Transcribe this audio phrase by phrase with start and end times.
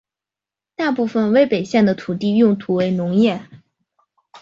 [0.75, 3.47] 大部分威北县的土地用途为农业。